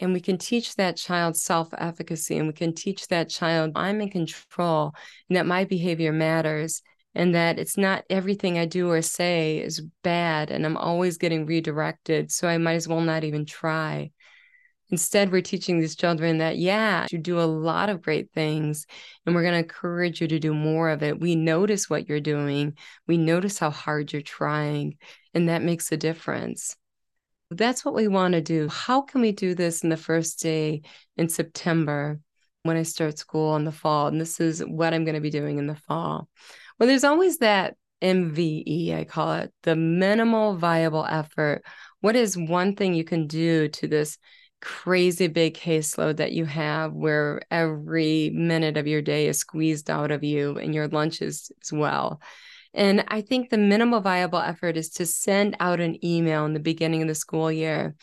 And 0.00 0.12
we 0.12 0.20
can 0.20 0.38
teach 0.38 0.74
that 0.76 0.96
child 0.96 1.36
self-efficacy 1.36 2.36
and 2.36 2.46
we 2.46 2.52
can 2.52 2.74
teach 2.74 3.06
that 3.08 3.28
child 3.28 3.72
i'm 3.76 4.00
in 4.00 4.10
control 4.10 4.92
and 5.28 5.36
that 5.36 5.46
my 5.46 5.64
behavior 5.64 6.12
matters 6.12 6.82
and 7.14 7.34
that 7.34 7.58
it's 7.58 7.76
not 7.76 8.04
everything 8.10 8.58
i 8.58 8.64
do 8.64 8.90
or 8.90 9.02
say 9.02 9.58
is 9.58 9.80
bad 10.02 10.50
and 10.50 10.64
i'm 10.66 10.76
always 10.76 11.18
getting 11.18 11.46
redirected 11.46 12.30
so 12.30 12.48
i 12.48 12.58
might 12.58 12.74
as 12.74 12.88
well 12.88 13.00
not 13.00 13.24
even 13.24 13.44
try 13.44 14.10
Instead, 14.90 15.32
we're 15.32 15.40
teaching 15.40 15.80
these 15.80 15.96
children 15.96 16.38
that, 16.38 16.58
yeah, 16.58 17.06
you 17.10 17.18
do 17.18 17.40
a 17.40 17.42
lot 17.42 17.88
of 17.88 18.02
great 18.02 18.30
things, 18.32 18.86
and 19.24 19.34
we're 19.34 19.42
going 19.42 19.54
to 19.54 19.58
encourage 19.58 20.20
you 20.20 20.28
to 20.28 20.38
do 20.38 20.52
more 20.52 20.90
of 20.90 21.02
it. 21.02 21.18
We 21.18 21.34
notice 21.34 21.88
what 21.88 22.08
you're 22.08 22.20
doing, 22.20 22.76
we 23.06 23.16
notice 23.16 23.58
how 23.58 23.70
hard 23.70 24.12
you're 24.12 24.22
trying, 24.22 24.98
and 25.32 25.48
that 25.48 25.62
makes 25.62 25.90
a 25.90 25.96
difference. 25.96 26.76
That's 27.50 27.84
what 27.84 27.94
we 27.94 28.08
want 28.08 28.34
to 28.34 28.40
do. 28.40 28.68
How 28.68 29.00
can 29.00 29.20
we 29.20 29.32
do 29.32 29.54
this 29.54 29.82
in 29.82 29.88
the 29.88 29.96
first 29.96 30.40
day 30.40 30.82
in 31.16 31.28
September 31.28 32.20
when 32.62 32.76
I 32.76 32.82
start 32.82 33.18
school 33.18 33.56
in 33.56 33.64
the 33.64 33.72
fall? 33.72 34.08
And 34.08 34.20
this 34.20 34.38
is 34.38 34.60
what 34.60 34.92
I'm 34.92 35.04
going 35.04 35.14
to 35.14 35.20
be 35.20 35.30
doing 35.30 35.58
in 35.58 35.66
the 35.66 35.74
fall. 35.74 36.28
Well, 36.78 36.86
there's 36.86 37.04
always 37.04 37.38
that 37.38 37.76
MVE, 38.02 38.94
I 38.94 39.04
call 39.04 39.34
it 39.34 39.52
the 39.62 39.76
minimal 39.76 40.56
viable 40.56 41.04
effort. 41.04 41.62
What 42.00 42.16
is 42.16 42.36
one 42.36 42.76
thing 42.76 42.94
you 42.94 43.04
can 43.04 43.26
do 43.26 43.68
to 43.68 43.88
this 43.88 44.18
crazy 44.60 45.26
big 45.26 45.54
caseload 45.54 46.16
that 46.16 46.32
you 46.32 46.46
have 46.46 46.92
where 46.92 47.42
every 47.50 48.30
minute 48.30 48.76
of 48.78 48.86
your 48.86 49.02
day 49.02 49.28
is 49.28 49.38
squeezed 49.38 49.90
out 49.90 50.10
of 50.10 50.24
you 50.24 50.56
and 50.56 50.74
your 50.74 50.88
lunches 50.88 51.52
as 51.62 51.72
well. 51.72 52.20
And 52.72 53.04
I 53.08 53.20
think 53.20 53.50
the 53.50 53.58
minimal 53.58 54.00
viable 54.00 54.38
effort 54.38 54.76
is 54.76 54.88
to 54.90 55.06
send 55.06 55.56
out 55.60 55.80
an 55.80 56.02
email 56.04 56.46
in 56.46 56.54
the 56.54 56.60
beginning 56.60 57.02
of 57.02 57.08
the 57.08 57.14
school 57.14 57.52
year 57.52 57.94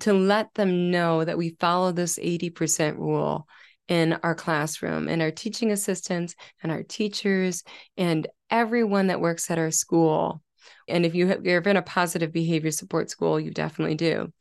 to 0.00 0.12
let 0.12 0.54
them 0.54 0.90
know 0.90 1.24
that 1.24 1.36
we 1.36 1.56
follow 1.60 1.92
this 1.92 2.18
80% 2.18 2.96
rule 2.96 3.46
in 3.88 4.14
our 4.22 4.34
classroom 4.34 5.08
and 5.08 5.20
our 5.20 5.30
teaching 5.30 5.70
assistants 5.70 6.34
and 6.62 6.72
our 6.72 6.82
teachers 6.82 7.62
and 7.96 8.26
everyone 8.50 9.08
that 9.08 9.20
works 9.20 9.50
at 9.50 9.58
our 9.58 9.70
school. 9.70 10.42
And 10.88 11.04
if 11.04 11.14
you 11.14 11.26
have, 11.28 11.44
you're 11.44 11.60
in 11.60 11.76
a 11.76 11.82
positive 11.82 12.32
behavior 12.32 12.70
support 12.70 13.10
school, 13.10 13.38
you 13.38 13.50
definitely 13.50 13.96
do 13.96 14.32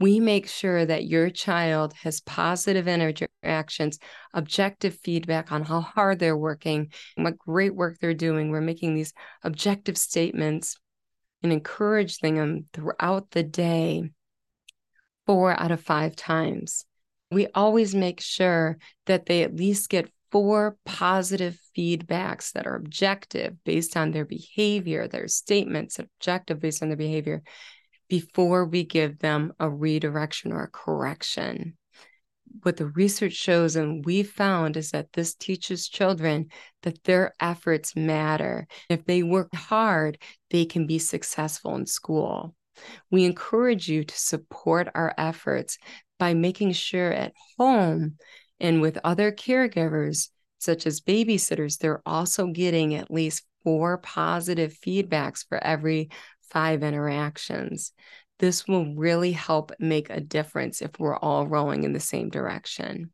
we 0.00 0.18
make 0.18 0.48
sure 0.48 0.84
that 0.84 1.04
your 1.04 1.28
child 1.28 1.92
has 1.92 2.22
positive 2.22 2.88
interactions, 2.88 3.98
objective 4.32 4.94
feedback 4.94 5.52
on 5.52 5.62
how 5.62 5.82
hard 5.82 6.18
they're 6.18 6.36
working, 6.36 6.90
what 7.16 7.36
great 7.36 7.74
work 7.74 7.98
they're 7.98 8.14
doing. 8.14 8.50
We're 8.50 8.62
making 8.62 8.94
these 8.94 9.12
objective 9.44 9.98
statements 9.98 10.78
and 11.42 11.52
encouraging 11.52 12.36
them 12.36 12.64
throughout 12.72 13.30
the 13.30 13.42
day 13.42 14.10
four 15.26 15.52
out 15.52 15.70
of 15.70 15.82
five 15.82 16.16
times. 16.16 16.86
We 17.30 17.46
always 17.54 17.94
make 17.94 18.20
sure 18.20 18.78
that 19.06 19.26
they 19.26 19.42
at 19.42 19.54
least 19.54 19.88
get 19.88 20.10
four 20.32 20.76
positive 20.84 21.58
feedbacks 21.76 22.52
that 22.52 22.66
are 22.66 22.76
objective 22.76 23.56
based 23.64 23.96
on 23.96 24.10
their 24.10 24.24
behavior, 24.24 25.08
their 25.08 25.28
statements, 25.28 25.98
objective 25.98 26.60
based 26.60 26.82
on 26.82 26.88
their 26.88 26.96
behavior, 26.96 27.42
before 28.08 28.64
we 28.64 28.84
give 28.84 29.18
them 29.20 29.52
a 29.60 29.70
redirection 29.70 30.52
or 30.52 30.64
a 30.64 30.70
correction. 30.70 31.76
What 32.62 32.76
the 32.76 32.88
research 32.88 33.34
shows 33.34 33.76
and 33.76 34.04
we 34.04 34.24
found 34.24 34.76
is 34.76 34.90
that 34.90 35.12
this 35.12 35.34
teaches 35.34 35.88
children 35.88 36.48
that 36.82 37.02
their 37.04 37.32
efforts 37.38 37.94
matter. 37.94 38.66
If 38.88 39.04
they 39.04 39.22
work 39.22 39.54
hard, 39.54 40.18
they 40.50 40.64
can 40.64 40.88
be 40.88 40.98
successful 40.98 41.76
in 41.76 41.86
school. 41.86 42.54
We 43.10 43.24
encourage 43.24 43.88
you 43.88 44.04
to 44.04 44.18
support 44.18 44.88
our 44.94 45.14
efforts 45.16 45.78
by 46.20 46.34
making 46.34 46.72
sure 46.72 47.10
at 47.10 47.32
home 47.58 48.18
and 48.60 48.80
with 48.80 48.98
other 49.02 49.32
caregivers, 49.32 50.28
such 50.58 50.86
as 50.86 51.00
babysitters, 51.00 51.78
they're 51.78 52.02
also 52.06 52.46
getting 52.48 52.94
at 52.94 53.10
least 53.10 53.42
four 53.64 53.98
positive 53.98 54.72
feedbacks 54.74 55.44
for 55.48 55.58
every 55.64 56.10
five 56.50 56.82
interactions. 56.82 57.92
This 58.38 58.68
will 58.68 58.94
really 58.94 59.32
help 59.32 59.72
make 59.80 60.10
a 60.10 60.20
difference 60.20 60.82
if 60.82 60.90
we're 60.98 61.16
all 61.16 61.46
rowing 61.46 61.84
in 61.84 61.92
the 61.92 62.00
same 62.00 62.28
direction. 62.28 63.10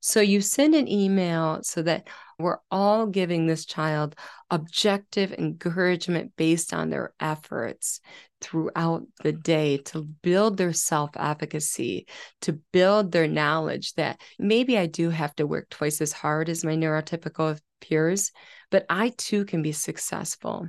So 0.00 0.20
you 0.20 0.40
send 0.40 0.74
an 0.74 0.88
email 0.88 1.60
so 1.62 1.82
that 1.82 2.08
we're 2.38 2.58
all 2.70 3.06
giving 3.06 3.46
this 3.46 3.66
child 3.66 4.16
objective 4.50 5.32
encouragement 5.32 6.32
based 6.36 6.72
on 6.72 6.88
their 6.88 7.12
efforts 7.20 8.00
throughout 8.40 9.02
the 9.22 9.32
day 9.32 9.76
to 9.76 10.02
build 10.02 10.56
their 10.56 10.72
self 10.72 11.10
efficacy, 11.16 12.06
to 12.40 12.54
build 12.72 13.12
their 13.12 13.28
knowledge 13.28 13.92
that 13.94 14.20
maybe 14.38 14.78
I 14.78 14.86
do 14.86 15.10
have 15.10 15.36
to 15.36 15.46
work 15.46 15.68
twice 15.68 16.00
as 16.00 16.12
hard 16.12 16.48
as 16.48 16.64
my 16.64 16.74
neurotypical 16.76 17.60
peers, 17.82 18.32
but 18.70 18.86
I 18.88 19.12
too 19.16 19.44
can 19.44 19.60
be 19.60 19.72
successful. 19.72 20.68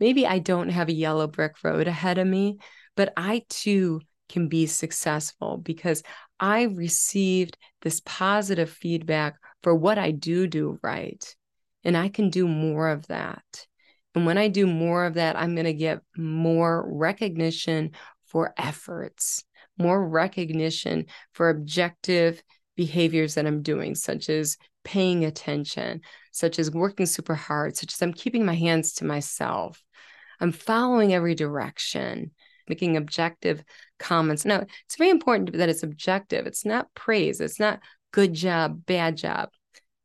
Maybe 0.00 0.26
I 0.26 0.40
don't 0.40 0.70
have 0.70 0.88
a 0.88 0.94
yellow 0.94 1.28
brick 1.28 1.62
road 1.62 1.86
ahead 1.86 2.18
of 2.18 2.26
me, 2.26 2.58
but 2.96 3.12
I 3.16 3.44
too 3.48 4.00
can 4.28 4.48
be 4.48 4.66
successful 4.66 5.56
because 5.58 6.02
I 6.40 6.62
received 6.64 7.56
this 7.82 8.00
positive 8.04 8.70
feedback 8.70 9.36
for 9.62 9.74
what 9.74 9.98
I 9.98 10.10
do 10.10 10.46
do 10.46 10.78
right. 10.82 11.24
And 11.84 11.96
I 11.96 12.08
can 12.08 12.30
do 12.30 12.46
more 12.46 12.88
of 12.88 13.06
that. 13.08 13.66
And 14.14 14.26
when 14.26 14.38
I 14.38 14.48
do 14.48 14.66
more 14.66 15.04
of 15.04 15.14
that, 15.14 15.36
I'm 15.36 15.54
going 15.54 15.66
to 15.66 15.72
get 15.72 16.00
more 16.16 16.84
recognition 16.88 17.92
for 18.26 18.52
efforts, 18.56 19.44
more 19.78 20.06
recognition 20.06 21.06
for 21.32 21.50
objective 21.50 22.42
behaviors 22.76 23.34
that 23.34 23.46
I'm 23.46 23.62
doing, 23.62 23.94
such 23.94 24.28
as 24.28 24.56
paying 24.84 25.24
attention, 25.24 26.00
such 26.30 26.58
as 26.58 26.70
working 26.70 27.06
super 27.06 27.34
hard, 27.34 27.76
such 27.76 27.92
as 27.92 28.02
I'm 28.02 28.12
keeping 28.12 28.44
my 28.44 28.54
hands 28.54 28.94
to 28.94 29.04
myself. 29.04 29.82
I'm 30.40 30.52
following 30.52 31.12
every 31.12 31.34
direction, 31.34 32.30
making 32.68 32.96
objective 32.96 33.62
comments. 33.98 34.44
Now, 34.44 34.64
it's 34.86 34.96
very 34.96 35.10
important 35.10 35.52
that 35.52 35.68
it's 35.68 35.82
objective. 35.82 36.46
It's 36.46 36.64
not 36.64 36.92
praise. 36.94 37.40
It's 37.40 37.60
not 37.60 37.80
good 38.12 38.34
job, 38.34 38.84
bad 38.86 39.16
job. 39.16 39.50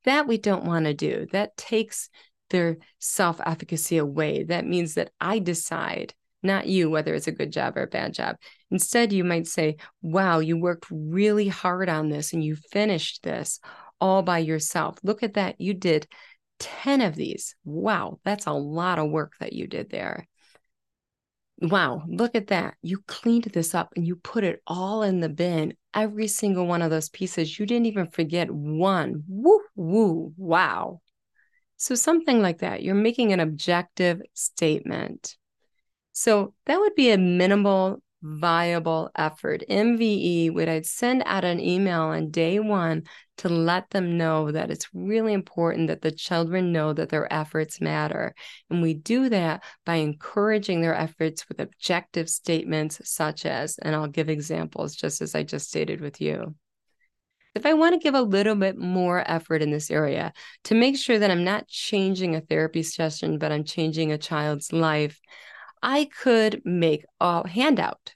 That 0.06 0.28
we 0.28 0.38
don't 0.38 0.66
want 0.66 0.86
to 0.86 0.94
do. 0.94 1.28
That 1.32 1.56
takes 1.56 2.10
their 2.50 2.78
self 3.00 3.40
efficacy 3.46 3.98
away. 3.98 4.44
That 4.44 4.66
means 4.66 4.96
that 4.96 5.12
I 5.20 5.40
decide, 5.40 6.14
not 6.42 6.68
you, 6.68 6.90
whether 6.90 7.14
it's 7.14 7.28
a 7.28 7.32
good 7.32 7.52
job 7.52 7.78
or 7.78 7.84
a 7.84 7.88
bad 7.88 8.14
job. 8.14 8.36
Instead, 8.70 9.14
you 9.14 9.24
might 9.24 9.48
say, 9.48 9.78
Wow, 10.02 10.40
you 10.40 10.58
worked 10.58 10.88
really 10.92 11.48
hard 11.48 11.90
on 11.90 12.10
this 12.10 12.34
and 12.34 12.44
you 12.44 12.56
finished 12.56 13.24
this 13.24 13.60
all 14.00 14.22
by 14.22 14.40
yourself. 14.40 14.98
Look 15.04 15.24
at 15.24 15.36
that. 15.36 15.62
You 15.62 15.74
did 15.74 16.08
10 16.60 17.02
of 17.02 17.16
these. 17.16 17.56
Wow, 17.64 18.20
that's 18.24 18.46
a 18.46 18.52
lot 18.52 19.00
of 19.00 19.10
work 19.10 19.34
that 19.40 19.54
you 19.54 19.68
did 19.68 19.90
there. 19.90 20.28
Wow, 21.62 22.04
look 22.08 22.36
at 22.36 22.48
that. 22.48 22.76
You 22.82 23.00
cleaned 23.08 23.46
this 23.46 23.74
up 23.74 23.94
and 23.96 24.06
you 24.06 24.16
put 24.18 24.44
it 24.44 24.62
all 24.68 25.04
in 25.04 25.20
the 25.20 25.30
bin. 25.30 25.76
every 25.94 26.28
single 26.28 26.66
one 26.66 26.82
of 26.82 26.90
those 26.90 27.10
pieces. 27.10 27.60
You 27.60 27.66
didn't 27.68 27.86
even 27.86 28.08
forget 28.08 28.50
one. 28.52 29.24
Woo, 29.28 29.62
woo, 29.76 30.34
wow. 30.38 31.02
So, 31.78 31.96
something 31.96 32.42
like 32.42 32.60
that. 32.60 32.84
You're 32.84 32.96
making 32.96 33.34
an 33.34 33.40
objective 33.40 34.22
statement. 34.34 35.38
So, 36.14 36.54
that 36.66 36.80
would 36.80 36.96
be 36.96 37.12
a 37.12 37.18
minimal 37.18 38.02
viable 38.24 39.12
effort. 39.16 39.64
MVE 39.70 40.52
would 40.54 40.70
I'd 40.70 40.86
send 40.86 41.24
out 41.26 41.44
an 41.44 41.60
email 41.60 42.04
on 42.04 42.32
day 42.32 42.60
one 42.60 43.04
to 43.38 43.50
let 43.50 43.90
them 43.90 44.18
know 44.18 44.52
that 44.52 44.72
it's 44.72 44.88
really 44.94 45.34
important 45.34 45.90
that 45.90 46.02
the 46.02 46.12
children 46.12 46.72
know 46.72 46.94
that 46.94 47.10
their 47.10 47.32
efforts 47.32 47.82
matter. 47.82 48.34
And 48.70 48.82
we 48.82 48.94
do 48.94 49.28
that 49.30 49.64
by 49.86 49.96
encouraging 49.96 50.82
their 50.82 50.96
efforts 50.96 51.48
with 51.50 51.60
objective 51.60 52.30
statements 52.30 53.02
such 53.04 53.46
as, 53.46 53.78
and 53.78 53.94
I'll 53.94 54.08
give 54.08 54.30
examples 54.30 54.96
just 54.96 55.22
as 55.22 55.36
I 55.36 55.44
just 55.44 55.68
stated 55.68 56.00
with 56.00 56.22
you. 56.22 56.56
If 57.56 57.66
I 57.66 57.74
want 57.74 57.94
to 57.94 58.00
give 58.00 58.16
a 58.16 58.22
little 58.22 58.56
bit 58.56 58.78
more 58.78 59.24
effort 59.30 59.62
in 59.62 59.70
this 59.70 59.92
area 59.92 60.34
to 60.64 60.76
make 60.76 60.98
sure 60.98 61.20
that 61.20 61.30
I'm 61.30 61.44
not 61.44 61.68
changing 61.68 62.36
a 62.36 62.42
therapy 62.42 62.82
session, 62.82 63.38
but 63.38 63.52
I'm 63.52 63.64
changing 63.64 64.12
a 64.12 64.18
child's 64.18 64.74
life, 64.74 65.20
I 65.84 66.06
could 66.06 66.64
make 66.66 67.06
a 67.20 67.48
handout 67.48 68.14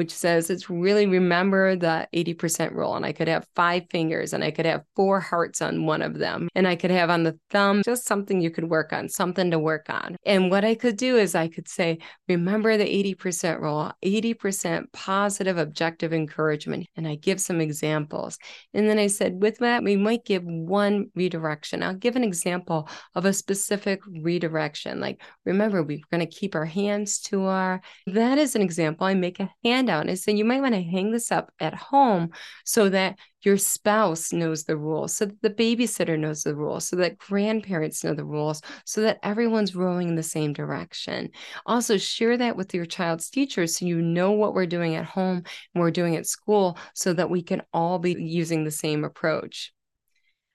which 0.00 0.14
says 0.14 0.48
it's 0.48 0.70
really 0.70 1.06
remember 1.06 1.76
the 1.76 2.08
80% 2.14 2.72
rule. 2.72 2.96
And 2.96 3.04
I 3.04 3.12
could 3.12 3.28
have 3.28 3.46
five 3.54 3.82
fingers 3.90 4.32
and 4.32 4.42
I 4.42 4.50
could 4.50 4.64
have 4.64 4.82
four 4.96 5.20
hearts 5.20 5.60
on 5.60 5.84
one 5.84 6.00
of 6.00 6.16
them. 6.16 6.48
And 6.54 6.66
I 6.66 6.74
could 6.74 6.90
have 6.90 7.10
on 7.10 7.22
the 7.22 7.38
thumb 7.50 7.82
just 7.84 8.06
something 8.06 8.40
you 8.40 8.50
could 8.50 8.70
work 8.70 8.94
on, 8.94 9.10
something 9.10 9.50
to 9.50 9.58
work 9.58 9.90
on. 9.90 10.16
And 10.24 10.50
what 10.50 10.64
I 10.64 10.74
could 10.74 10.96
do 10.96 11.18
is 11.18 11.34
I 11.34 11.48
could 11.48 11.68
say, 11.68 11.98
remember 12.28 12.78
the 12.78 12.86
80% 13.14 13.60
rule, 13.60 13.92
80% 14.02 14.90
positive 14.94 15.58
objective 15.58 16.14
encouragement. 16.14 16.86
And 16.96 17.06
I 17.06 17.16
give 17.16 17.38
some 17.38 17.60
examples. 17.60 18.38
And 18.72 18.88
then 18.88 18.98
I 18.98 19.08
said, 19.08 19.42
with 19.42 19.58
that, 19.58 19.84
we 19.84 19.96
might 19.96 20.24
give 20.24 20.44
one 20.44 21.10
redirection. 21.14 21.82
I'll 21.82 21.92
give 21.92 22.16
an 22.16 22.24
example 22.24 22.88
of 23.14 23.26
a 23.26 23.34
specific 23.34 24.00
redirection. 24.06 24.98
Like, 24.98 25.20
remember, 25.44 25.82
we're 25.82 26.00
going 26.10 26.26
to 26.26 26.38
keep 26.38 26.54
our 26.54 26.64
hands 26.64 27.20
to 27.24 27.44
our, 27.44 27.82
that 28.06 28.38
is 28.38 28.56
an 28.56 28.62
example. 28.62 29.06
I 29.06 29.12
make 29.12 29.40
a 29.40 29.50
hand 29.62 29.89
handout 29.90 30.12
is 30.12 30.22
saying 30.22 30.38
you 30.38 30.44
might 30.44 30.60
want 30.60 30.74
to 30.74 30.82
hang 30.82 31.10
this 31.10 31.32
up 31.32 31.52
at 31.60 31.74
home 31.74 32.30
so 32.64 32.88
that 32.88 33.18
your 33.42 33.56
spouse 33.56 34.32
knows 34.32 34.64
the 34.64 34.76
rules, 34.76 35.16
so 35.16 35.26
that 35.26 35.40
the 35.42 35.50
babysitter 35.50 36.18
knows 36.18 36.42
the 36.42 36.54
rules, 36.54 36.86
so 36.86 36.96
that 36.96 37.18
grandparents 37.18 38.04
know 38.04 38.14
the 38.14 38.24
rules, 38.24 38.60
so 38.84 39.00
that 39.00 39.18
everyone's 39.22 39.74
rowing 39.74 40.08
in 40.08 40.14
the 40.14 40.22
same 40.22 40.52
direction. 40.52 41.30
Also, 41.64 41.96
share 41.96 42.36
that 42.36 42.56
with 42.56 42.74
your 42.74 42.86
child's 42.86 43.30
teachers 43.30 43.78
so 43.78 43.86
you 43.86 44.02
know 44.02 44.32
what 44.32 44.54
we're 44.54 44.66
doing 44.66 44.94
at 44.94 45.06
home 45.06 45.42
and 45.74 45.82
we're 45.82 45.90
doing 45.90 46.16
at 46.16 46.26
school 46.26 46.76
so 46.94 47.12
that 47.14 47.30
we 47.30 47.42
can 47.42 47.62
all 47.72 47.98
be 47.98 48.12
using 48.12 48.64
the 48.64 48.70
same 48.70 49.04
approach. 49.04 49.72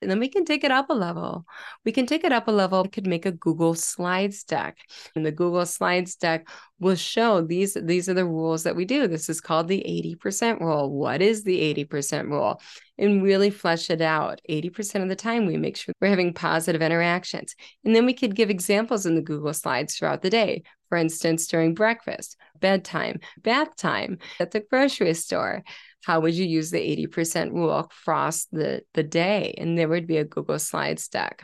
And 0.01 0.11
then 0.11 0.19
we 0.19 0.27
can 0.27 0.45
take 0.45 0.63
it 0.63 0.71
up 0.71 0.89
a 0.89 0.93
level. 0.93 1.45
We 1.85 1.91
can 1.91 2.05
take 2.05 2.23
it 2.23 2.31
up 2.31 2.47
a 2.47 2.51
level. 2.51 2.83
We 2.83 2.89
could 2.89 3.07
make 3.07 3.25
a 3.25 3.31
Google 3.31 3.75
Slides 3.75 4.43
deck. 4.43 4.77
And 5.15 5.25
the 5.25 5.31
Google 5.31 5.65
Slides 5.65 6.15
deck 6.15 6.47
will 6.79 6.95
show 6.95 7.41
these, 7.41 7.75
these 7.81 8.09
are 8.09 8.13
the 8.13 8.25
rules 8.25 8.63
that 8.63 8.75
we 8.75 8.85
do. 8.85 9.07
This 9.07 9.29
is 9.29 9.41
called 9.41 9.67
the 9.67 9.83
80% 10.21 10.59
rule. 10.59 10.91
What 10.91 11.21
is 11.21 11.43
the 11.43 11.73
80% 11.73 12.29
rule? 12.29 12.61
And 12.97 13.23
really 13.23 13.49
flesh 13.49 13.89
it 13.89 14.01
out. 14.01 14.41
80% 14.49 15.01
of 15.01 15.09
the 15.09 15.15
time, 15.15 15.45
we 15.45 15.57
make 15.57 15.77
sure 15.77 15.93
we're 16.01 16.09
having 16.09 16.33
positive 16.33 16.81
interactions. 16.81 17.55
And 17.83 17.95
then 17.95 18.05
we 18.05 18.13
could 18.13 18.35
give 18.35 18.49
examples 18.49 19.05
in 19.05 19.15
the 19.15 19.21
Google 19.21 19.53
Slides 19.53 19.95
throughout 19.95 20.21
the 20.21 20.29
day. 20.29 20.63
For 20.89 20.97
instance, 20.97 21.47
during 21.47 21.73
breakfast, 21.73 22.37
bedtime, 22.59 23.19
bath 23.41 23.75
time, 23.75 24.19
at 24.39 24.51
the 24.51 24.59
grocery 24.59 25.13
store 25.15 25.63
how 26.05 26.19
would 26.19 26.35
you 26.35 26.45
use 26.45 26.69
the 26.69 27.07
80% 27.07 27.51
rule 27.51 27.79
across 27.79 28.45
the, 28.51 28.83
the 28.93 29.01
day? 29.01 29.55
And 29.57 29.75
there 29.75 29.89
would 29.89 30.05
be 30.05 30.17
a 30.17 30.23
Google 30.23 30.59
Slides 30.59 31.07
deck. 31.07 31.43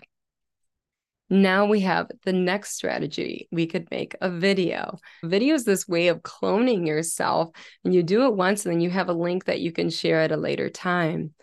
Now 1.32 1.66
we 1.66 1.80
have 1.80 2.12
the 2.26 2.34
next 2.34 2.76
strategy. 2.76 3.48
We 3.52 3.66
could 3.66 3.90
make 3.90 4.16
a 4.22 4.30
video. 4.30 5.00
Video 5.24 5.56
is 5.56 5.66
this 5.66 5.88
way 5.88 6.10
of 6.10 6.22
cloning 6.22 6.86
yourself, 6.86 7.50
and 7.84 7.96
you 7.96 8.04
do 8.04 8.26
it 8.26 8.36
once, 8.36 8.66
and 8.66 8.74
then 8.76 8.82
you 8.82 8.92
have 8.92 9.10
a 9.10 9.14
link 9.14 9.46
that 9.46 9.62
you 9.62 9.72
can 9.72 9.90
share 9.90 10.22
at 10.22 10.32
a 10.32 10.38
later 10.38 10.70
time. 10.70 11.34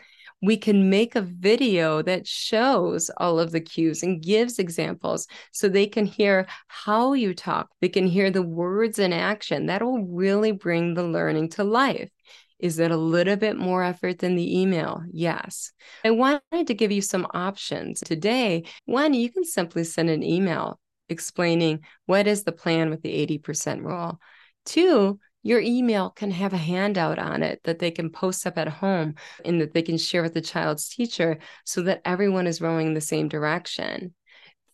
We 0.41 0.57
can 0.57 0.89
make 0.89 1.17
a 1.17 1.23
video 1.23 2.03
that 2.03 2.25
shows 2.25 3.11
all 3.17 3.41
of 3.41 3.51
the 3.51 3.61
cues 3.61 4.05
and 4.05 4.23
gives 4.23 4.61
examples 4.61 5.27
so 5.51 5.69
they 5.69 5.87
can 5.87 6.07
hear 6.07 6.47
how 6.69 7.15
you 7.15 7.35
talk. 7.35 7.71
They 7.81 7.89
can 7.89 8.07
hear 8.07 8.31
the 8.31 8.43
words 8.43 9.01
in 9.01 9.13
action. 9.13 9.67
That'll 9.67 10.07
really 10.07 10.53
bring 10.53 10.95
the 10.95 11.03
learning 11.03 11.49
to 11.51 11.65
life. 11.65 12.11
Is 12.59 12.79
it 12.79 12.91
a 12.91 12.97
little 12.97 13.37
bit 13.37 13.57
more 13.57 13.83
effort 13.83 14.19
than 14.19 14.35
the 14.35 14.61
email? 14.61 15.03
Yes. 15.13 15.73
I 16.05 16.11
wanted 16.11 16.67
to 16.67 16.75
give 16.75 16.91
you 16.91 17.03
some 17.03 17.27
options 17.33 18.01
today. 18.01 18.65
One, 18.85 19.15
you 19.15 19.31
can 19.31 19.45
simply 19.45 19.85
send 19.85 20.11
an 20.11 20.23
email 20.23 20.81
explaining 21.09 21.81
what 22.07 22.27
is 22.27 22.45
the 22.45 22.53
plan 22.53 22.91
with 22.91 23.03
the 23.03 23.27
80% 23.39 23.83
rule. 23.83 24.21
Two, 24.65 25.19
your 25.43 25.61
email 25.61 26.11
can 26.11 26.31
have 26.31 26.53
a 26.53 26.59
handout 26.59 27.19
on 27.19 27.43
it 27.43 27.61
that 27.65 27.79
they 27.79 27.91
can 27.91 28.11
post 28.11 28.47
up 28.47 28.59
at 28.59 28.69
home 28.69 29.15
and 29.45 29.61
that 29.61 29.73
they 29.73 29.83
can 29.83 29.97
share 29.97 30.23
with 30.23 30.35
the 30.35 30.41
child's 30.41 30.89
teacher 30.89 31.39
so 31.65 31.83
that 31.83 32.03
everyone 32.05 32.47
is 32.47 32.61
rowing 32.61 32.89
in 32.89 32.95
the 32.95 33.01
same 33.01 33.29
direction. 33.29 34.15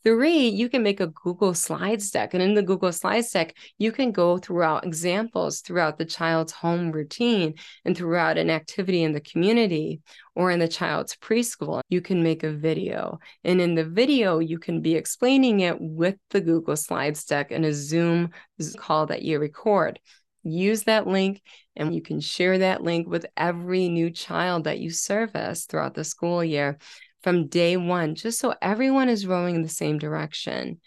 Three, 0.04 0.48
you 0.48 0.68
can 0.68 0.82
make 0.82 1.00
a 1.00 1.06
Google 1.06 1.54
Slides 1.54 2.10
deck. 2.10 2.34
And 2.34 2.42
in 2.42 2.52
the 2.52 2.62
Google 2.62 2.92
Slides 2.92 3.30
deck, 3.30 3.56
you 3.78 3.90
can 3.90 4.12
go 4.12 4.36
throughout 4.36 4.84
examples 4.84 5.62
throughout 5.62 5.96
the 5.96 6.04
child's 6.04 6.52
home 6.52 6.92
routine 6.92 7.54
and 7.86 7.96
throughout 7.96 8.36
an 8.36 8.50
activity 8.50 9.02
in 9.02 9.12
the 9.12 9.20
community 9.20 10.02
or 10.34 10.50
in 10.50 10.58
the 10.58 10.68
child's 10.68 11.16
preschool. 11.16 11.80
You 11.88 12.02
can 12.02 12.22
make 12.22 12.42
a 12.42 12.52
video. 12.52 13.18
And 13.44 13.62
in 13.62 13.74
the 13.74 13.84
video, 13.84 14.40
you 14.40 14.58
can 14.58 14.82
be 14.82 14.94
explaining 14.94 15.60
it 15.60 15.80
with 15.80 16.16
the 16.28 16.42
Google 16.42 16.76
Slides 16.76 17.24
deck 17.24 17.50
in 17.50 17.64
a 17.64 17.72
Zoom 17.72 18.28
call 18.76 19.06
that 19.06 19.22
you 19.22 19.38
record 19.38 20.00
use 20.44 20.84
that 20.84 21.06
link 21.06 21.42
and 21.74 21.94
you 21.94 22.02
can 22.02 22.20
share 22.20 22.58
that 22.58 22.82
link 22.82 23.08
with 23.08 23.26
every 23.36 23.88
new 23.88 24.10
child 24.10 24.64
that 24.64 24.78
you 24.78 24.90
service 24.90 25.64
throughout 25.64 25.94
the 25.94 26.04
school 26.04 26.44
year 26.44 26.78
from 27.24 27.46
day 27.48 27.78
one, 27.78 28.14
just 28.14 28.38
so 28.38 28.54
everyone 28.60 29.08
is 29.08 29.26
rowing 29.26 29.54
in 29.54 29.62
the 29.62 29.68
same 29.70 29.96
direction. 29.96 30.78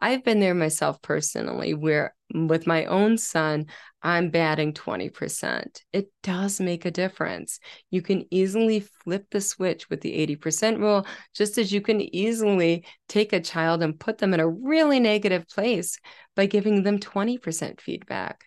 I've 0.00 0.24
been 0.24 0.40
there 0.40 0.54
myself 0.54 1.02
personally, 1.02 1.74
where 1.74 2.14
mm, 2.34 2.48
with 2.48 2.66
my 2.66 2.86
own 2.86 3.18
son, 3.18 3.66
I'm 4.02 4.30
batting 4.30 4.72
20%. 4.72 5.82
It 5.92 6.10
does 6.22 6.60
make 6.62 6.86
a 6.86 6.90
difference. 6.90 7.60
You 7.90 8.00
can 8.00 8.24
easily 8.30 8.80
flip 8.80 9.26
the 9.30 9.42
switch 9.42 9.90
with 9.90 10.00
the 10.00 10.14
80% 10.14 10.78
rule, 10.80 11.06
just 11.34 11.58
as 11.58 11.70
you 11.70 11.82
can 11.82 12.00
easily 12.00 12.86
take 13.06 13.34
a 13.34 13.40
child 13.40 13.82
and 13.82 14.00
put 14.00 14.16
them 14.16 14.32
in 14.32 14.40
a 14.40 14.48
really 14.48 14.98
negative 14.98 15.46
place 15.46 15.98
by 16.34 16.46
giving 16.46 16.84
them 16.84 17.00
20% 17.00 17.82
feedback. 17.82 18.46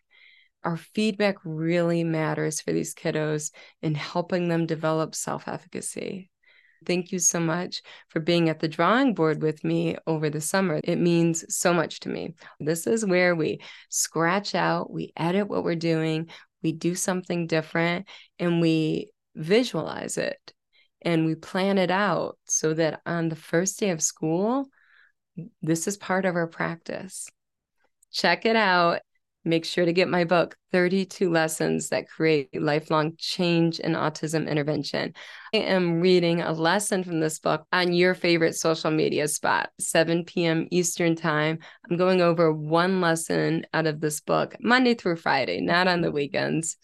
Our 0.64 0.78
feedback 0.78 1.36
really 1.46 2.04
matters 2.04 2.60
for 2.60 2.74
these 2.74 2.96
kiddos 2.96 3.52
in 3.84 3.94
helping 3.94 4.48
them 4.48 4.66
develop 4.66 5.14
self 5.14 5.48
efficacy. 5.48 6.32
Thank 6.86 7.12
you 7.12 7.20
so 7.20 7.40
much 7.40 7.82
for 8.10 8.20
being 8.20 8.50
at 8.50 8.60
the 8.60 8.68
drawing 8.68 9.14
board 9.14 9.42
with 9.42 9.64
me 9.64 9.98
over 10.08 10.30
the 10.30 10.42
summer. 10.42 10.80
It 10.84 10.98
means 11.00 11.46
so 11.56 11.74
much 11.74 12.00
to 12.02 12.10
me. 12.10 12.36
This 12.60 12.88
is 12.88 13.06
where 13.06 13.36
we 13.36 13.60
scratch 13.90 14.56
out, 14.56 14.92
we 14.92 15.14
edit 15.18 15.48
what 15.48 15.64
we're 15.64 15.76
doing, 15.76 16.30
we 16.64 16.72
do 16.72 16.96
something 16.96 17.48
different, 17.48 18.08
and 18.40 18.62
we 18.62 19.12
visualize 19.36 20.18
it 20.18 20.54
and 21.02 21.26
we 21.26 21.36
plan 21.36 21.78
it 21.78 21.92
out 21.92 22.38
so 22.46 22.74
that 22.74 23.02
on 23.06 23.30
the 23.30 23.36
first 23.36 23.80
day 23.80 23.92
of 23.92 24.02
school, 24.02 24.66
this 25.62 25.88
is 25.88 25.98
part 25.98 26.26
of 26.26 26.36
our 26.36 26.48
practice. 26.48 27.30
Check 28.12 28.46
it 28.46 28.56
out 28.56 29.02
make 29.46 29.64
sure 29.64 29.86
to 29.86 29.94
get 29.94 30.10
my 30.10 30.24
book 30.24 30.56
32 30.72 31.30
lessons 31.30 31.90
that 31.90 32.10
create 32.10 32.50
lifelong 32.62 33.14
change 33.18 33.80
in 33.80 33.94
autism 33.94 34.50
intervention 34.50 35.14
i 35.54 35.58
am 35.58 36.02
reading 36.02 36.42
a 36.42 36.52
lesson 36.52 37.04
from 37.04 37.20
this 37.20 37.40
book 37.40 37.66
on 37.72 37.94
your 37.94 38.14
favorite 38.14 38.56
social 38.56 38.92
media 38.92 39.28
spot 39.28 39.70
7 39.80 40.26
p.m 40.26 40.68
eastern 40.72 41.16
time 41.16 41.60
i'm 41.90 41.98
going 41.98 42.22
over 42.22 42.52
one 42.52 43.02
lesson 43.02 43.66
out 43.74 43.88
of 43.88 44.02
this 44.02 44.20
book 44.22 44.56
monday 44.60 44.94
through 44.94 45.16
friday 45.16 45.62
not 45.62 45.88
on 45.88 46.02
the 46.02 46.12
weekends 46.12 46.78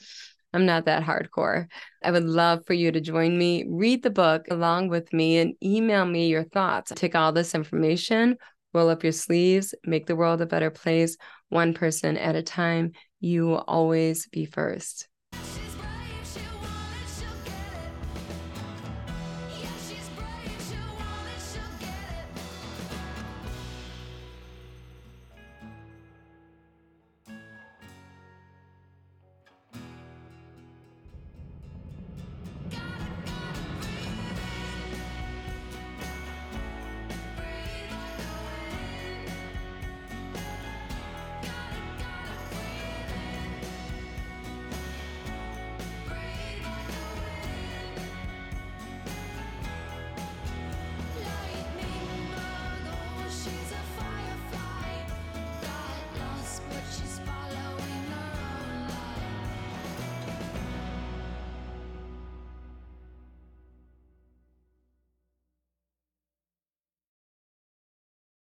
I'm 0.53 0.65
not 0.65 0.85
that 0.85 1.03
hardcore. 1.03 1.67
I 2.03 2.11
would 2.11 2.25
love 2.25 2.65
for 2.65 2.73
you 2.73 2.91
to 2.91 2.99
join 2.99 3.37
me, 3.37 3.65
read 3.69 4.03
the 4.03 4.09
book 4.09 4.47
along 4.49 4.89
with 4.89 5.13
me, 5.13 5.37
and 5.37 5.53
email 5.63 6.05
me 6.05 6.27
your 6.27 6.43
thoughts. 6.43 6.91
Take 6.93 7.15
all 7.15 7.31
this 7.31 7.55
information, 7.55 8.37
roll 8.73 8.89
up 8.89 9.03
your 9.03 9.11
sleeves, 9.11 9.73
make 9.85 10.07
the 10.07 10.15
world 10.15 10.41
a 10.41 10.45
better 10.45 10.71
place, 10.71 11.17
one 11.49 11.73
person 11.73 12.17
at 12.17 12.35
a 12.35 12.43
time. 12.43 12.91
You 13.19 13.45
will 13.47 13.63
always 13.67 14.27
be 14.27 14.45
first. 14.45 15.07